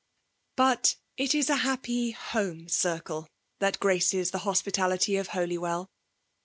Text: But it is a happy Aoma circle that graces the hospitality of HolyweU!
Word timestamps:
But 0.55 0.95
it 1.15 1.35
is 1.35 1.47
a 1.51 1.57
happy 1.57 2.11
Aoma 2.13 2.71
circle 2.71 3.27
that 3.59 3.79
graces 3.79 4.31
the 4.31 4.39
hospitality 4.49 5.15
of 5.15 5.27
HolyweU! 5.27 5.89